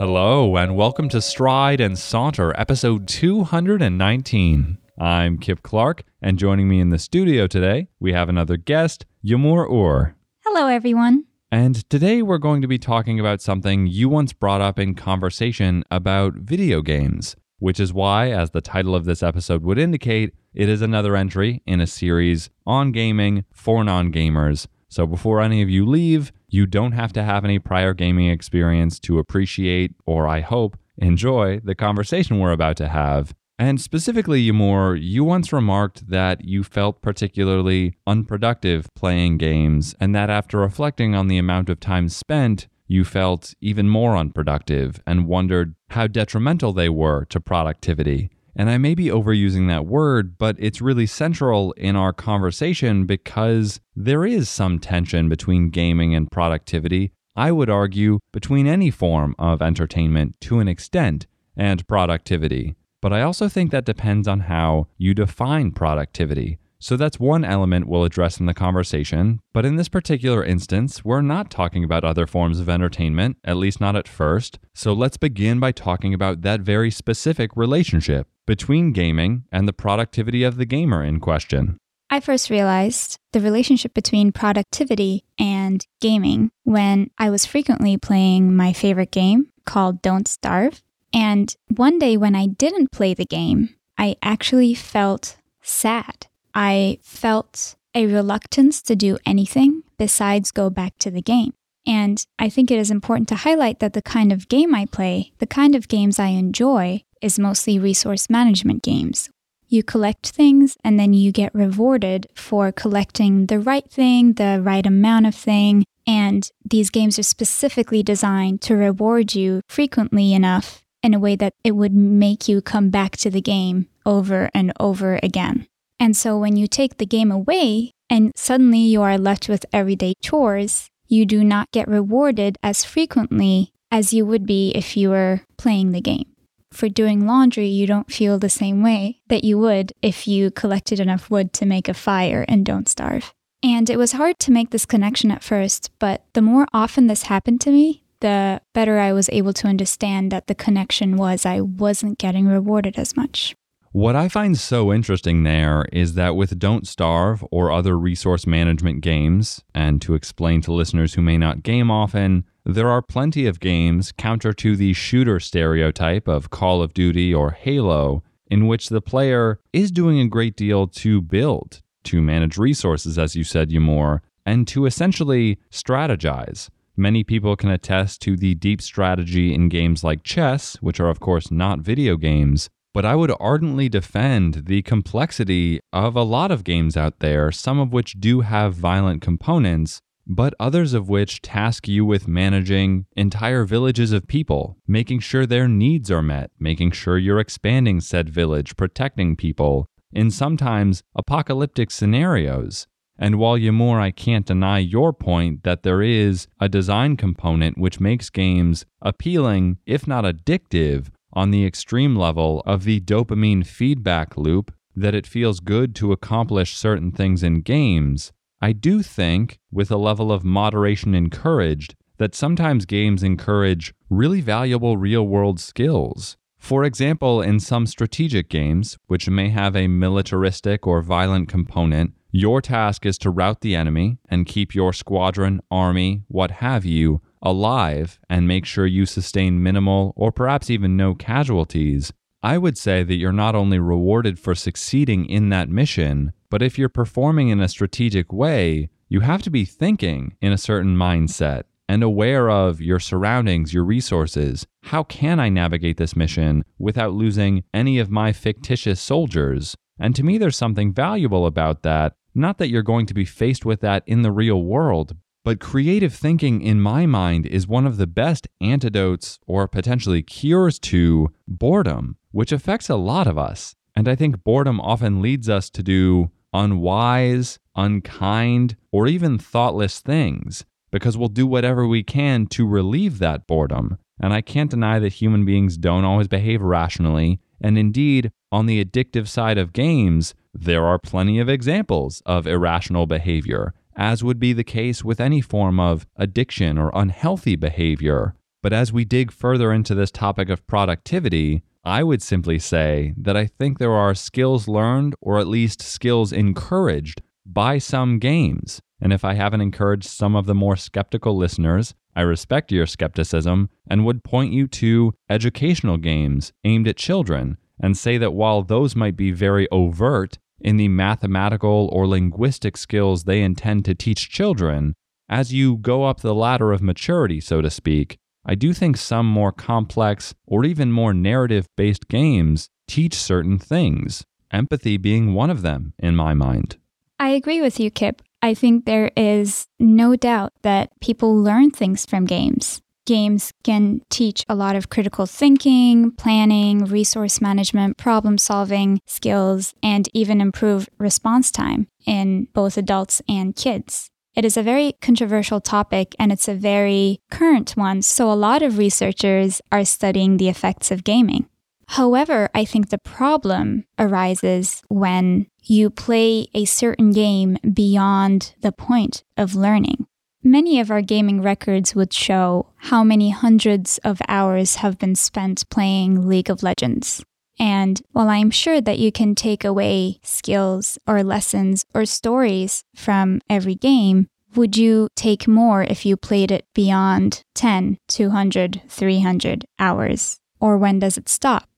[0.00, 4.78] Hello, and welcome to Stride and Saunter, episode 219.
[4.98, 9.70] I'm Kip Clark, and joining me in the studio today, we have another guest, Yamur
[9.70, 10.16] Ur.
[10.42, 11.26] Hello, everyone.
[11.52, 15.84] And today we're going to be talking about something you once brought up in conversation
[15.90, 20.70] about video games, which is why, as the title of this episode would indicate, it
[20.70, 24.66] is another entry in a series on gaming for non gamers.
[24.90, 28.98] So before any of you leave, you don't have to have any prior gaming experience
[29.00, 33.32] to appreciate, or I hope, enjoy the conversation we're about to have.
[33.56, 40.28] And specifically, Yamur, you once remarked that you felt particularly unproductive playing games, and that
[40.28, 45.76] after reflecting on the amount of time spent, you felt even more unproductive and wondered
[45.90, 48.30] how detrimental they were to productivity.
[48.56, 53.80] And I may be overusing that word, but it's really central in our conversation because
[53.94, 57.12] there is some tension between gaming and productivity.
[57.36, 62.74] I would argue between any form of entertainment to an extent and productivity.
[63.00, 66.58] But I also think that depends on how you define productivity.
[66.82, 69.40] So that's one element we'll address in the conversation.
[69.52, 73.82] But in this particular instance, we're not talking about other forms of entertainment, at least
[73.82, 74.58] not at first.
[74.74, 80.42] So let's begin by talking about that very specific relationship between gaming and the productivity
[80.42, 81.78] of the gamer in question.
[82.10, 88.72] I first realized the relationship between productivity and gaming when I was frequently playing my
[88.72, 90.82] favorite game called Don't Starve.
[91.12, 96.26] And one day when I didn't play the game, I actually felt sad.
[96.52, 101.52] I felt a reluctance to do anything besides go back to the game.
[101.86, 105.34] And I think it is important to highlight that the kind of game I play,
[105.38, 109.30] the kind of games I enjoy, is mostly resource management games.
[109.68, 114.84] You collect things and then you get rewarded for collecting the right thing, the right
[114.84, 115.84] amount of thing.
[116.06, 121.54] And these games are specifically designed to reward you frequently enough in a way that
[121.62, 125.66] it would make you come back to the game over and over again.
[126.00, 130.14] And so when you take the game away and suddenly you are left with everyday
[130.22, 135.42] chores, you do not get rewarded as frequently as you would be if you were
[135.58, 136.29] playing the game.
[136.72, 141.00] For doing laundry, you don't feel the same way that you would if you collected
[141.00, 143.34] enough wood to make a fire and don't starve.
[143.62, 147.24] And it was hard to make this connection at first, but the more often this
[147.24, 151.60] happened to me, the better I was able to understand that the connection was I
[151.60, 153.54] wasn't getting rewarded as much.
[153.92, 159.00] What I find so interesting there is that with Don't Starve or other resource management
[159.00, 163.60] games, and to explain to listeners who may not game often, there are plenty of
[163.60, 169.00] games counter to the shooter stereotype of Call of Duty or Halo, in which the
[169.00, 174.20] player is doing a great deal to build, to manage resources, as you said, Yamur,
[174.44, 176.68] and to essentially strategize.
[176.96, 181.20] Many people can attest to the deep strategy in games like chess, which are, of
[181.20, 182.68] course, not video games.
[182.92, 187.78] But I would ardently defend the complexity of a lot of games out there, some
[187.78, 190.02] of which do have violent components,
[190.32, 195.66] but others of which task you with managing entire villages of people, making sure their
[195.66, 202.86] needs are met, making sure you're expanding said village, protecting people, in sometimes apocalyptic scenarios.
[203.18, 207.98] And while Yamur, I can't deny your point that there is a design component which
[207.98, 214.72] makes games appealing, if not addictive, on the extreme level of the dopamine feedback loop,
[214.94, 218.32] that it feels good to accomplish certain things in games,
[218.62, 224.98] I do think, with a level of moderation encouraged, that sometimes games encourage really valuable
[224.98, 226.36] real world skills.
[226.58, 232.60] For example, in some strategic games, which may have a militaristic or violent component, your
[232.60, 238.18] task is to rout the enemy and keep your squadron, army, what have you, alive
[238.28, 242.12] and make sure you sustain minimal or perhaps even no casualties.
[242.42, 246.78] I would say that you're not only rewarded for succeeding in that mission, but if
[246.78, 251.64] you're performing in a strategic way, you have to be thinking in a certain mindset
[251.88, 254.66] and aware of your surroundings, your resources.
[254.84, 259.76] How can I navigate this mission without losing any of my fictitious soldiers?
[259.98, 263.64] And to me, there's something valuable about that not that you're going to be faced
[263.64, 267.96] with that in the real world, but creative thinking, in my mind, is one of
[267.96, 273.74] the best antidotes or potentially cures to boredom, which affects a lot of us.
[273.96, 280.64] And I think boredom often leads us to do unwise, unkind, or even thoughtless things
[280.90, 283.98] because we'll do whatever we can to relieve that boredom.
[284.20, 287.40] And I can't deny that human beings don't always behave rationally.
[287.60, 293.06] And indeed, on the addictive side of games, there are plenty of examples of irrational
[293.06, 298.34] behavior, as would be the case with any form of addiction or unhealthy behavior.
[298.62, 303.36] But as we dig further into this topic of productivity, I would simply say that
[303.36, 308.82] I think there are skills learned, or at least skills encouraged, by some games.
[309.00, 313.70] And if I haven't encouraged some of the more skeptical listeners, I respect your skepticism
[313.88, 318.94] and would point you to educational games aimed at children and say that while those
[318.94, 324.94] might be very overt in the mathematical or linguistic skills they intend to teach children,
[325.28, 329.26] as you go up the ladder of maturity, so to speak, I do think some
[329.26, 335.62] more complex or even more narrative based games teach certain things, empathy being one of
[335.62, 336.76] them in my mind.
[337.18, 338.22] I agree with you, Kip.
[338.42, 342.80] I think there is no doubt that people learn things from games.
[343.10, 350.08] Games can teach a lot of critical thinking, planning, resource management, problem solving skills, and
[350.14, 354.10] even improve response time in both adults and kids.
[354.36, 358.62] It is a very controversial topic and it's a very current one, so a lot
[358.62, 361.46] of researchers are studying the effects of gaming.
[361.88, 369.24] However, I think the problem arises when you play a certain game beyond the point
[369.36, 370.06] of learning.
[370.42, 375.68] Many of our gaming records would show how many hundreds of hours have been spent
[375.68, 377.22] playing League of Legends.
[377.58, 383.42] And while I'm sure that you can take away skills or lessons or stories from
[383.50, 390.40] every game, would you take more if you played it beyond 10, 200, 300 hours?
[390.58, 391.68] Or when does it stop?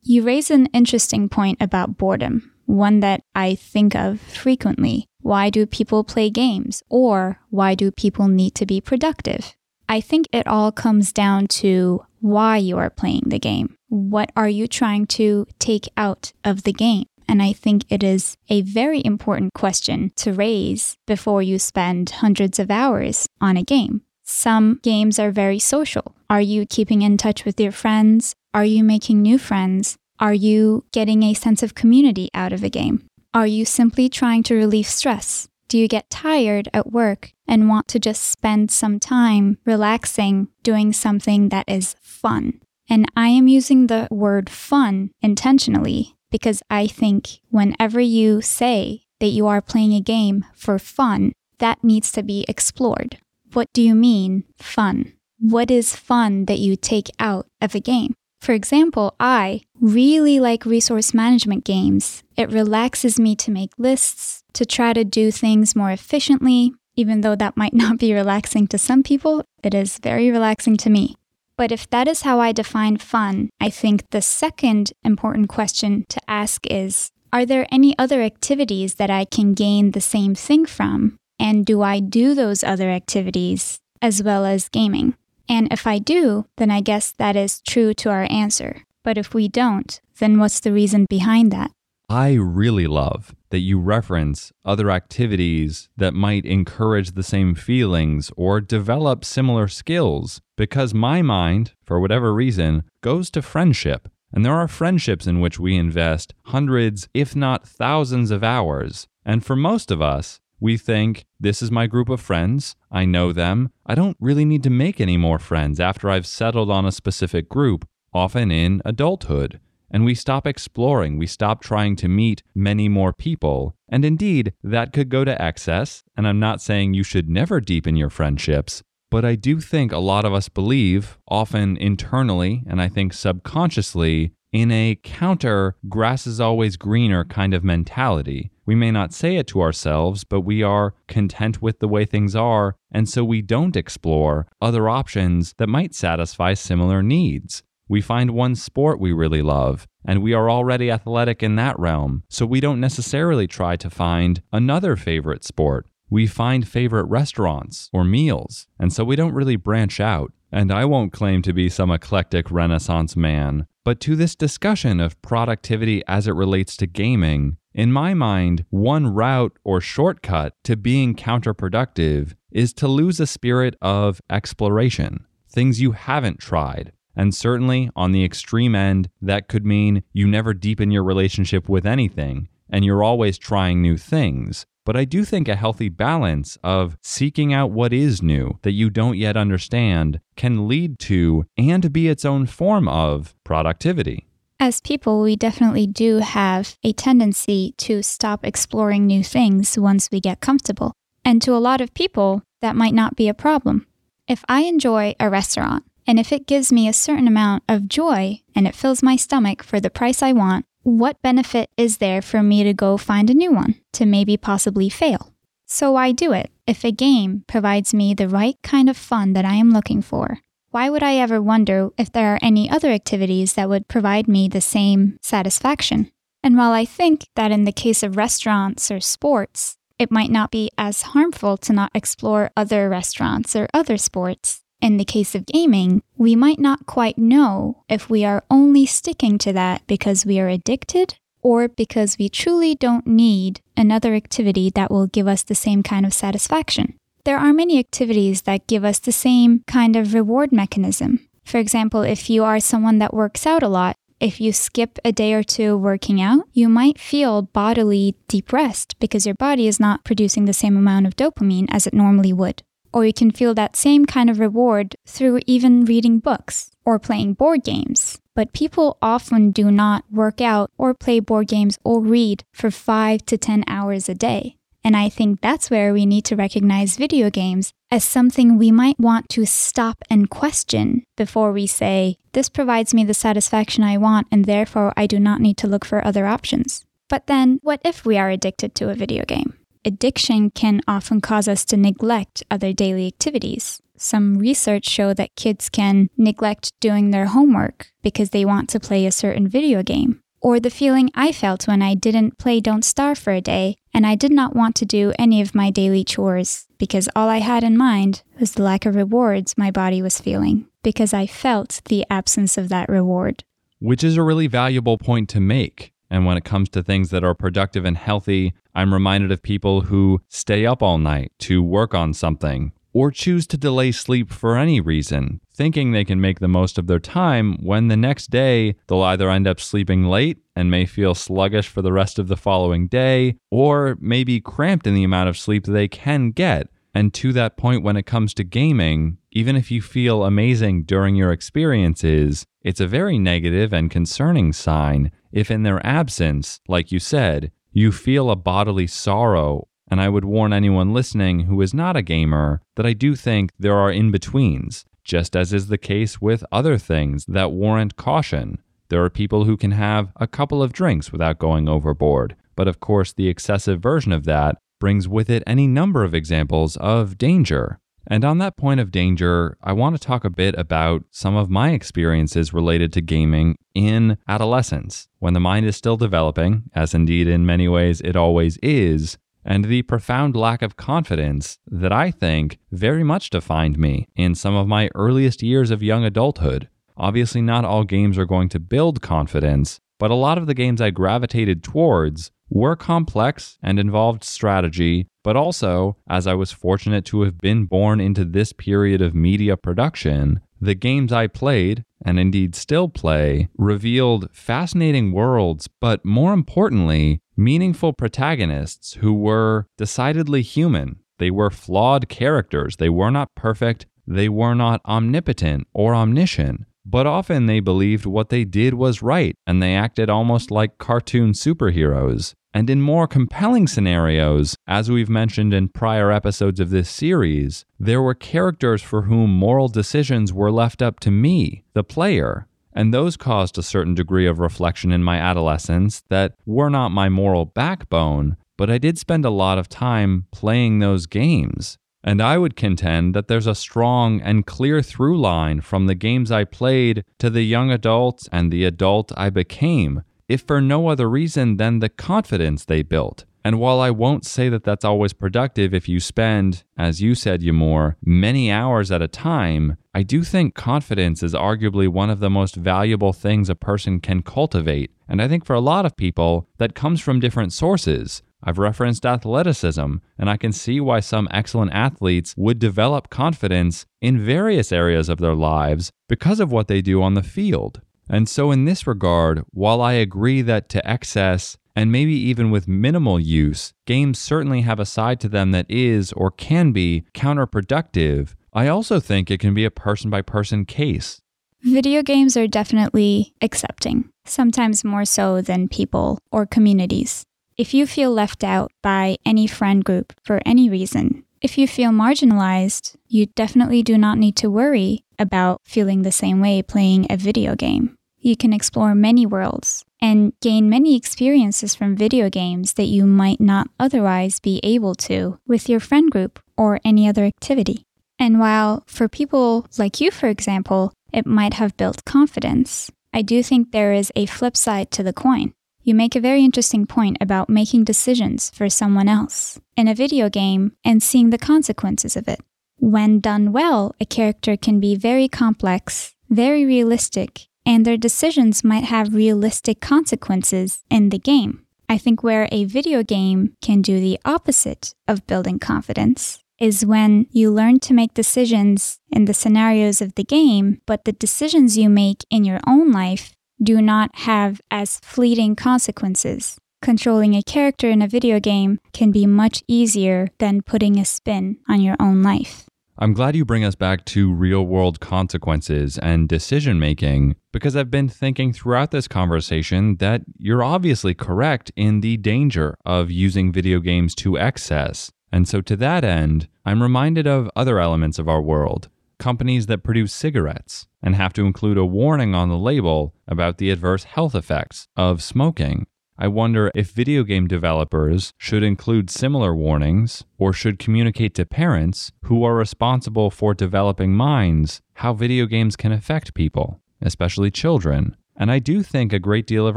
[0.00, 5.06] You raise an interesting point about boredom, one that I think of frequently.
[5.26, 6.84] Why do people play games?
[6.88, 9.56] Or why do people need to be productive?
[9.88, 13.76] I think it all comes down to why you are playing the game.
[13.88, 17.06] What are you trying to take out of the game?
[17.26, 22.60] And I think it is a very important question to raise before you spend hundreds
[22.60, 24.02] of hours on a game.
[24.22, 26.14] Some games are very social.
[26.30, 28.36] Are you keeping in touch with your friends?
[28.54, 29.96] Are you making new friends?
[30.20, 33.08] Are you getting a sense of community out of a game?
[33.36, 35.46] Are you simply trying to relieve stress?
[35.68, 40.94] Do you get tired at work and want to just spend some time relaxing, doing
[40.94, 42.62] something that is fun?
[42.88, 49.36] And I am using the word fun intentionally because I think whenever you say that
[49.36, 53.18] you are playing a game for fun, that needs to be explored.
[53.52, 55.12] What do you mean, fun?
[55.38, 58.14] What is fun that you take out of a game?
[58.40, 62.22] For example, I really like resource management games.
[62.36, 66.72] It relaxes me to make lists, to try to do things more efficiently.
[66.94, 70.90] Even though that might not be relaxing to some people, it is very relaxing to
[70.90, 71.16] me.
[71.56, 76.20] But if that is how I define fun, I think the second important question to
[76.28, 81.16] ask is Are there any other activities that I can gain the same thing from?
[81.38, 85.14] And do I do those other activities as well as gaming?
[85.48, 88.82] And if I do, then I guess that is true to our answer.
[89.04, 91.70] But if we don't, then what's the reason behind that?
[92.08, 98.60] I really love that you reference other activities that might encourage the same feelings or
[98.60, 104.08] develop similar skills because my mind, for whatever reason, goes to friendship.
[104.32, 109.08] And there are friendships in which we invest hundreds, if not thousands, of hours.
[109.24, 112.76] And for most of us, we think, this is my group of friends.
[112.90, 113.70] I know them.
[113.84, 117.48] I don't really need to make any more friends after I've settled on a specific
[117.48, 119.60] group, often in adulthood.
[119.90, 123.76] And we stop exploring, we stop trying to meet many more people.
[123.88, 126.02] And indeed, that could go to excess.
[126.16, 129.98] And I'm not saying you should never deepen your friendships, but I do think a
[129.98, 136.40] lot of us believe, often internally and I think subconsciously, in a counter grass is
[136.40, 138.50] always greener kind of mentality.
[138.66, 142.34] We may not say it to ourselves, but we are content with the way things
[142.34, 147.62] are, and so we don't explore other options that might satisfy similar needs.
[147.88, 152.24] We find one sport we really love, and we are already athletic in that realm,
[152.28, 155.86] so we don't necessarily try to find another favorite sport.
[156.10, 160.32] We find favorite restaurants or meals, and so we don't really branch out.
[160.50, 165.22] And I won't claim to be some eclectic Renaissance man, but to this discussion of
[165.22, 171.14] productivity as it relates to gaming, in my mind, one route or shortcut to being
[171.14, 176.90] counterproductive is to lose a spirit of exploration, things you haven't tried.
[177.14, 181.86] And certainly on the extreme end, that could mean you never deepen your relationship with
[181.86, 184.66] anything and you're always trying new things.
[184.86, 188.88] But I do think a healthy balance of seeking out what is new that you
[188.88, 194.26] don't yet understand can lead to and be its own form of productivity.
[194.58, 200.20] As people, we definitely do have a tendency to stop exploring new things once we
[200.20, 200.92] get comfortable.
[201.24, 203.86] And to a lot of people, that might not be a problem.
[204.28, 208.40] If I enjoy a restaurant And if it gives me a certain amount of joy
[208.54, 212.44] and it fills my stomach for the price I want, what benefit is there for
[212.44, 215.32] me to go find a new one to maybe possibly fail?
[215.66, 219.44] So I do it if a game provides me the right kind of fun that
[219.44, 220.38] I am looking for.
[220.70, 224.46] Why would I ever wonder if there are any other activities that would provide me
[224.46, 226.12] the same satisfaction?
[226.44, 230.52] And while I think that in the case of restaurants or sports, it might not
[230.52, 235.46] be as harmful to not explore other restaurants or other sports, in the case of
[235.46, 240.38] gaming, we might not quite know if we are only sticking to that because we
[240.38, 245.54] are addicted or because we truly don't need another activity that will give us the
[245.54, 246.98] same kind of satisfaction.
[247.24, 251.26] There are many activities that give us the same kind of reward mechanism.
[251.44, 255.12] For example, if you are someone that works out a lot, if you skip a
[255.12, 260.04] day or two working out, you might feel bodily depressed because your body is not
[260.04, 262.62] producing the same amount of dopamine as it normally would.
[262.96, 267.34] Or you can feel that same kind of reward through even reading books or playing
[267.34, 268.18] board games.
[268.34, 273.26] But people often do not work out or play board games or read for 5
[273.26, 274.56] to 10 hours a day.
[274.82, 278.98] And I think that's where we need to recognize video games as something we might
[278.98, 284.26] want to stop and question before we say, this provides me the satisfaction I want,
[284.32, 286.86] and therefore I do not need to look for other options.
[287.10, 289.52] But then, what if we are addicted to a video game?
[289.86, 293.80] Addiction can often cause us to neglect other daily activities.
[293.96, 299.06] Some research show that kids can neglect doing their homework because they want to play
[299.06, 303.16] a certain video game or the feeling I felt when I didn't play Don't Starve
[303.16, 306.66] for a day and I did not want to do any of my daily chores
[306.78, 310.66] because all I had in mind was the lack of rewards my body was feeling
[310.82, 313.44] because I felt the absence of that reward.
[313.78, 315.92] Which is a really valuable point to make.
[316.10, 319.82] And when it comes to things that are productive and healthy, I'm reminded of people
[319.82, 324.56] who stay up all night to work on something or choose to delay sleep for
[324.56, 328.74] any reason, thinking they can make the most of their time when the next day
[328.86, 332.38] they'll either end up sleeping late and may feel sluggish for the rest of the
[332.38, 336.68] following day, or may be cramped in the amount of sleep they can get.
[336.94, 341.14] And to that point, when it comes to gaming, even if you feel amazing during
[341.14, 346.98] your experiences, it's a very negative and concerning sign if, in their absence, like you
[346.98, 351.94] said, you feel a bodily sorrow and I would warn anyone listening who is not
[351.94, 356.22] a gamer that I do think there are in betweens, just as is the case
[356.22, 358.62] with other things that warrant caution.
[358.88, 362.80] There are people who can have a couple of drinks without going overboard, but of
[362.80, 367.78] course, the excessive version of that brings with it any number of examples of danger.
[368.06, 371.50] And on that point of danger, I want to talk a bit about some of
[371.50, 377.26] my experiences related to gaming in adolescence, when the mind is still developing, as indeed
[377.26, 382.58] in many ways it always is, and the profound lack of confidence that I think
[382.70, 386.68] very much defined me in some of my earliest years of young adulthood.
[386.96, 390.80] Obviously, not all games are going to build confidence, but a lot of the games
[390.80, 397.22] I gravitated towards were complex and involved strategy, but also, as I was fortunate to
[397.22, 402.54] have been born into this period of media production, the games I played, and indeed
[402.54, 411.00] still play, revealed fascinating worlds, but more importantly, meaningful protagonists who were decidedly human.
[411.18, 412.76] They were flawed characters.
[412.76, 413.86] They were not perfect.
[414.06, 416.66] They were not omnipotent or omniscient.
[416.88, 421.32] But often they believed what they did was right, and they acted almost like cartoon
[421.32, 422.32] superheroes.
[422.54, 428.00] And in more compelling scenarios, as we've mentioned in prior episodes of this series, there
[428.00, 432.46] were characters for whom moral decisions were left up to me, the player.
[432.72, 437.08] And those caused a certain degree of reflection in my adolescence that were not my
[437.08, 441.78] moral backbone, but I did spend a lot of time playing those games.
[442.06, 446.30] And I would contend that there's a strong and clear through line from the games
[446.30, 451.10] I played to the young adults and the adult I became if for no other
[451.10, 453.24] reason than the confidence they built.
[453.44, 457.42] And while I won't say that that's always productive if you spend, as you said,
[457.42, 462.30] Yamur, many hours at a time, I do think confidence is arguably one of the
[462.30, 464.90] most valuable things a person can cultivate.
[465.08, 468.20] And I think for a lot of people, that comes from different sources.
[468.46, 474.24] I've referenced athleticism, and I can see why some excellent athletes would develop confidence in
[474.24, 477.80] various areas of their lives because of what they do on the field.
[478.08, 482.68] And so, in this regard, while I agree that to excess and maybe even with
[482.68, 488.34] minimal use, games certainly have a side to them that is or can be counterproductive,
[488.52, 491.20] I also think it can be a person by person case.
[491.62, 497.24] Video games are definitely accepting, sometimes more so than people or communities.
[497.58, 501.90] If you feel left out by any friend group for any reason, If you feel
[501.90, 507.16] marginalized, you definitely do not need to worry about feeling the same way playing a
[507.16, 507.96] video game.
[508.18, 513.40] You can explore many worlds and gain many experiences from video games that you might
[513.40, 517.84] not otherwise be able to with your friend group or any other activity.
[518.18, 523.42] And while for people like you, for example, it might have built confidence, I do
[523.42, 525.52] think there is a flip side to the coin.
[525.86, 530.28] You make a very interesting point about making decisions for someone else in a video
[530.28, 532.40] game and seeing the consequences of it.
[532.78, 538.82] When done well, a character can be very complex, very realistic, and their decisions might
[538.82, 541.64] have realistic consequences in the game.
[541.88, 547.26] I think where a video game can do the opposite of building confidence is when
[547.30, 551.88] you learn to make decisions in the scenarios of the game, but the decisions you
[551.88, 556.58] make in your own life do not have as fleeting consequences.
[556.82, 561.58] Controlling a character in a video game can be much easier than putting a spin
[561.68, 562.66] on your own life.
[562.98, 567.90] I'm glad you bring us back to real world consequences and decision making because I've
[567.90, 573.80] been thinking throughout this conversation that you're obviously correct in the danger of using video
[573.80, 575.10] games to excess.
[575.30, 579.82] And so, to that end, I'm reminded of other elements of our world companies that
[579.82, 584.34] produce cigarettes and have to include a warning on the label about the adverse health
[584.34, 585.86] effects of smoking.
[586.18, 592.10] I wonder if video game developers should include similar warnings or should communicate to parents
[592.24, 598.16] who are responsible for developing minds how video games can affect people, especially children.
[598.34, 599.76] And I do think a great deal of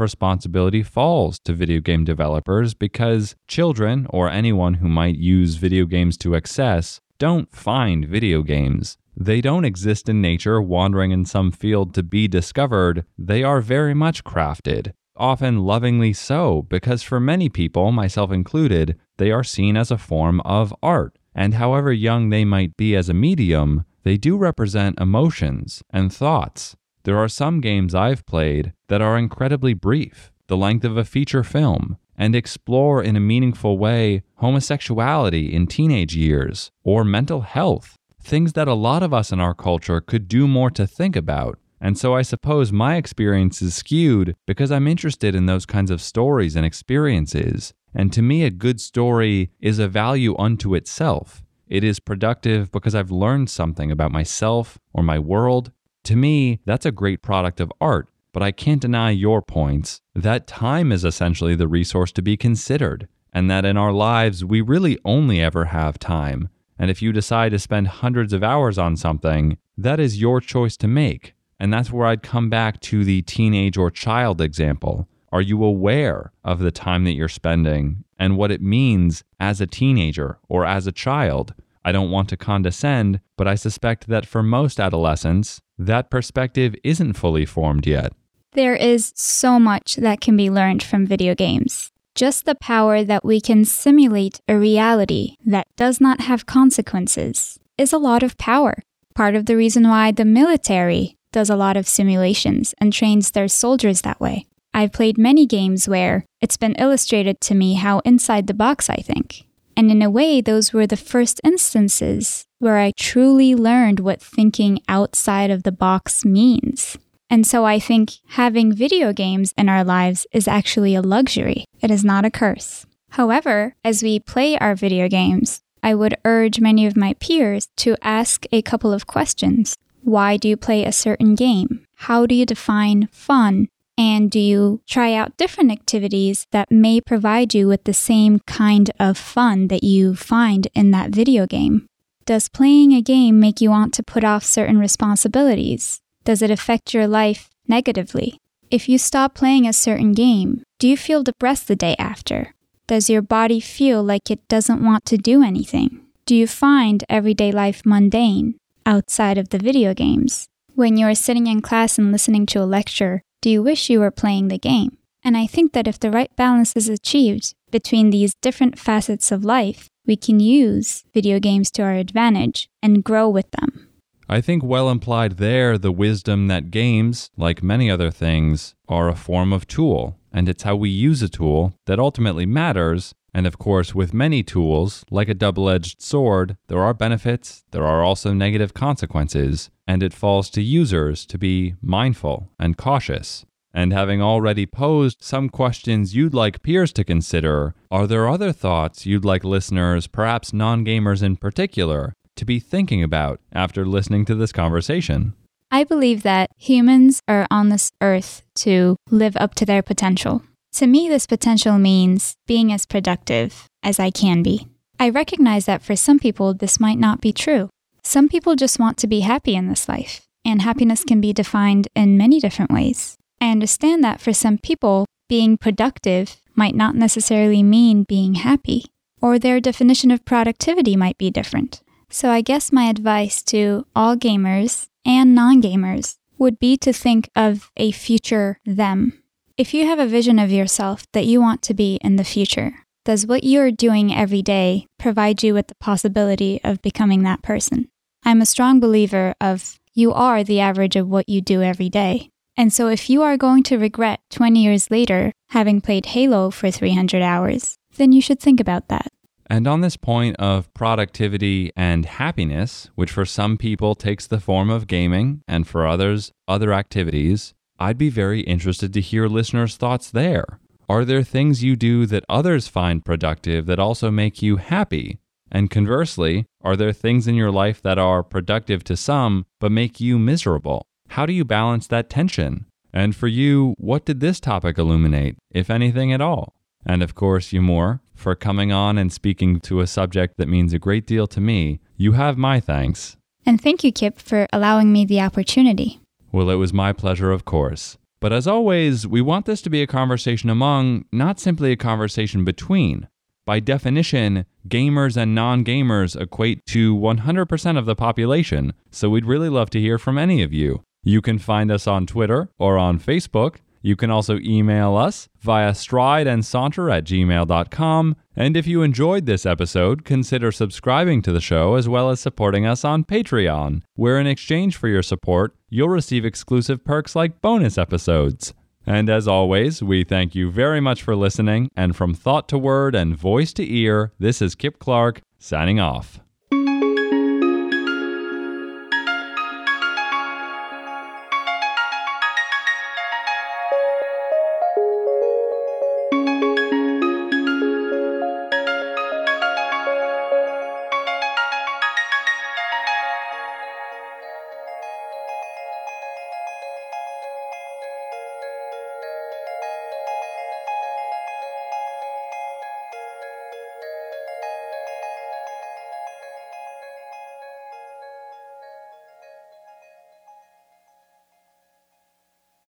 [0.00, 6.16] responsibility falls to video game developers because children or anyone who might use video games
[6.18, 8.96] to excess don't find video games.
[9.16, 13.04] They don't exist in nature wandering in some field to be discovered.
[13.18, 19.30] They are very much crafted, often lovingly so, because for many people, myself included, they
[19.30, 21.18] are seen as a form of art.
[21.34, 26.76] And however young they might be as a medium, they do represent emotions and thoughts.
[27.04, 31.44] There are some games I've played that are incredibly brief, the length of a feature
[31.44, 38.52] film, and explore in a meaningful way homosexuality in teenage years or mental health things
[38.52, 41.58] that a lot of us in our culture could do more to think about.
[41.80, 46.02] And so I suppose my experience is skewed because I'm interested in those kinds of
[46.02, 47.72] stories and experiences.
[47.94, 51.42] And to me, a good story is a value unto itself.
[51.66, 55.72] It is productive because I've learned something about myself or my world.
[56.04, 58.08] To me, that's a great product of art.
[58.32, 63.08] But I can't deny your points that time is essentially the resource to be considered,
[63.32, 66.48] and that in our lives, we really only ever have time.
[66.80, 70.78] And if you decide to spend hundreds of hours on something, that is your choice
[70.78, 71.34] to make.
[71.60, 75.06] And that's where I'd come back to the teenage or child example.
[75.30, 79.66] Are you aware of the time that you're spending and what it means as a
[79.66, 81.52] teenager or as a child?
[81.84, 87.12] I don't want to condescend, but I suspect that for most adolescents, that perspective isn't
[87.12, 88.14] fully formed yet.
[88.52, 93.24] There is so much that can be learned from video games just the power that
[93.24, 98.82] we can simulate a reality that does not have consequences is a lot of power.
[99.14, 103.48] Part of the reason why the military does a lot of simulations and trains their
[103.48, 104.46] soldiers that way.
[104.74, 108.96] I've played many games where it's been illustrated to me how inside the box I
[108.96, 109.46] think.
[109.74, 114.82] And in a way, those were the first instances where I truly learned what thinking
[114.88, 116.98] outside of the box means.
[117.30, 121.64] And so I think having video games in our lives is actually a luxury.
[121.80, 122.86] It is not a curse.
[123.10, 127.96] However, as we play our video games, I would urge many of my peers to
[128.02, 129.76] ask a couple of questions.
[130.02, 131.86] Why do you play a certain game?
[131.94, 133.68] How do you define fun?
[133.96, 138.90] And do you try out different activities that may provide you with the same kind
[138.98, 141.86] of fun that you find in that video game?
[142.24, 146.00] Does playing a game make you want to put off certain responsibilities?
[146.24, 148.38] Does it affect your life negatively?
[148.70, 152.54] If you stop playing a certain game, do you feel depressed the day after?
[152.86, 156.00] Does your body feel like it doesn't want to do anything?
[156.26, 160.46] Do you find everyday life mundane outside of the video games?
[160.74, 164.10] When you're sitting in class and listening to a lecture, do you wish you were
[164.10, 164.98] playing the game?
[165.24, 169.44] And I think that if the right balance is achieved between these different facets of
[169.44, 173.89] life, we can use video games to our advantage and grow with them.
[174.32, 179.16] I think well implied there the wisdom that games, like many other things, are a
[179.16, 183.12] form of tool, and it's how we use a tool that ultimately matters.
[183.34, 187.84] And of course, with many tools, like a double edged sword, there are benefits, there
[187.84, 193.44] are also negative consequences, and it falls to users to be mindful and cautious.
[193.74, 199.06] And having already posed some questions you'd like peers to consider, are there other thoughts
[199.06, 204.34] you'd like listeners, perhaps non gamers in particular, to be thinking about after listening to
[204.34, 205.34] this conversation?
[205.70, 210.42] I believe that humans are on this earth to live up to their potential.
[210.72, 214.66] To me, this potential means being as productive as I can be.
[214.98, 217.68] I recognize that for some people, this might not be true.
[218.02, 221.88] Some people just want to be happy in this life, and happiness can be defined
[221.94, 223.16] in many different ways.
[223.40, 228.86] I understand that for some people, being productive might not necessarily mean being happy,
[229.20, 231.82] or their definition of productivity might be different.
[232.10, 237.30] So I guess my advice to all gamers and non gamers would be to think
[237.36, 239.22] of a future them.
[239.56, 242.74] If you have a vision of yourself that you want to be in the future,
[243.04, 247.42] does what you are doing every day provide you with the possibility of becoming that
[247.42, 247.88] person?
[248.24, 252.30] I'm a strong believer of you are the average of what you do every day.
[252.56, 256.70] And so if you are going to regret 20 years later having played Halo for
[256.70, 259.12] 300 hours, then you should think about that.
[259.50, 264.70] And on this point of productivity and happiness, which for some people takes the form
[264.70, 270.08] of gaming and for others, other activities, I'd be very interested to hear listeners' thoughts
[270.08, 270.60] there.
[270.88, 275.18] Are there things you do that others find productive that also make you happy?
[275.50, 280.00] And conversely, are there things in your life that are productive to some but make
[280.00, 280.86] you miserable?
[281.08, 282.66] How do you balance that tension?
[282.92, 286.54] And for you, what did this topic illuminate, if anything at all?
[286.86, 290.78] And of course, Yamur for coming on and speaking to a subject that means a
[290.78, 291.80] great deal to me.
[291.96, 293.16] You have my thanks.
[293.46, 296.00] And thank you, Kip, for allowing me the opportunity.
[296.30, 297.96] Well, it was my pleasure, of course.
[298.20, 302.44] But as always, we want this to be a conversation among, not simply a conversation
[302.44, 303.08] between.
[303.46, 309.48] By definition, gamers and non gamers equate to 100% of the population, so we'd really
[309.48, 310.84] love to hear from any of you.
[311.02, 315.72] You can find us on Twitter or on Facebook you can also email us via
[315.72, 318.16] strideandsaunter at gmail.com.
[318.36, 322.66] And if you enjoyed this episode, consider subscribing to the show as well as supporting
[322.66, 327.78] us on Patreon, where in exchange for your support, you'll receive exclusive perks like bonus
[327.78, 328.54] episodes.
[328.86, 331.70] And as always, we thank you very much for listening.
[331.76, 336.20] And from thought to word and voice to ear, this is Kip Clark signing off.